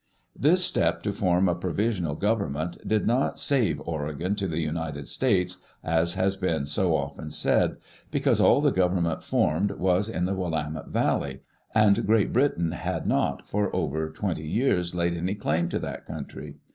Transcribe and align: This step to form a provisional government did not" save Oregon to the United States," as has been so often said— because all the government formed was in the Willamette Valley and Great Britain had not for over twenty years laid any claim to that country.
This 0.35 0.65
step 0.65 1.03
to 1.03 1.13
form 1.13 1.47
a 1.47 1.53
provisional 1.53 2.15
government 2.15 2.75
did 2.87 3.05
not" 3.05 3.37
save 3.51 3.79
Oregon 3.81 4.33
to 4.33 4.47
the 4.47 4.59
United 4.59 5.07
States," 5.07 5.57
as 5.83 6.15
has 6.15 6.35
been 6.35 6.65
so 6.65 6.95
often 6.95 7.29
said— 7.29 7.77
because 8.09 8.39
all 8.41 8.61
the 8.61 8.71
government 8.71 9.21
formed 9.21 9.69
was 9.73 10.09
in 10.09 10.25
the 10.25 10.33
Willamette 10.33 10.87
Valley 10.87 11.41
and 11.75 12.07
Great 12.07 12.33
Britain 12.33 12.71
had 12.71 13.05
not 13.05 13.45
for 13.45 13.69
over 13.75 14.09
twenty 14.09 14.47
years 14.47 14.95
laid 14.95 15.13
any 15.15 15.35
claim 15.35 15.69
to 15.69 15.77
that 15.77 16.07
country. 16.07 16.55